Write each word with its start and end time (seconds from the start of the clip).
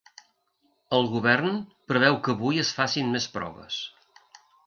El 0.99 1.09
govern 1.11 1.59
preveu 1.91 2.17
que 2.27 2.33
avui 2.35 2.61
es 2.63 2.73
facin 2.79 3.13
més 3.17 3.31
proves. 3.37 3.79